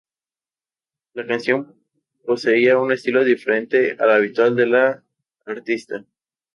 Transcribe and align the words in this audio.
La 1.13 1.27
canción 1.27 1.75
poseía 2.25 2.79
un 2.79 2.91
estilo 2.91 3.23
diferente 3.23 3.95
al 3.99 4.09
habitual 4.09 4.55
de 4.55 4.65
la 4.65 5.03
artista. 5.45 6.03